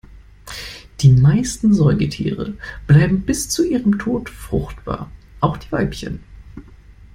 Die 1.01 1.09
meisten 1.11 1.75
Säugetiere 1.75 2.55
bleiben 2.87 3.21
bis 3.21 3.49
zu 3.49 3.63
ihrem 3.63 3.99
Tod 3.99 4.31
fruchtbar, 4.31 5.11
auch 5.41 5.57
die 5.57 5.71
Weibchen. 5.71 6.23